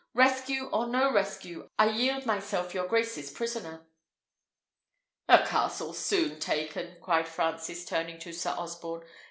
"Rescue 0.15 0.65
or 0.69 0.87
no 0.87 1.13
rescue, 1.13 1.69
I 1.77 1.89
yield 1.89 2.25
myself 2.25 2.73
your 2.73 2.87
grace's 2.87 3.29
prisoner." 3.29 3.85
"A 5.29 5.45
castle 5.45 5.93
soon 5.93 6.39
taken!" 6.39 6.97
cried 7.03 7.27
Francis, 7.27 7.85
turning 7.85 8.17
to 8.17 8.33
Sir 8.33 8.55
Osborne. 8.57 9.03